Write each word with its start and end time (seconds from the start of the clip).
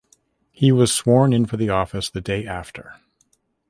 He 0.51 0.71
was 0.71 0.91
sworn 0.91 1.31
in 1.31 1.45
for 1.45 1.57
the 1.57 1.69
office 1.69 2.09
the 2.09 2.21
day 2.21 2.47
after. 2.47 2.95